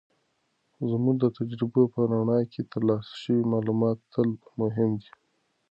[0.89, 4.29] زموږ د تجربو په رڼا کې، ترلاسه شوي معلومات تل
[4.61, 5.11] مهم دي.